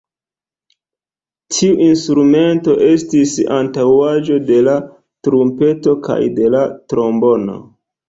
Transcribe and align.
Tiu 1.57 1.75
instrumento 1.89 2.75
estis 2.87 3.37
antaŭaĵo 3.59 4.41
de 4.51 4.61
la 4.71 4.77
trumpeto 5.29 5.99
kaj 6.11 6.21
de 6.43 6.53
la 6.59 6.67
trombono. 6.91 7.65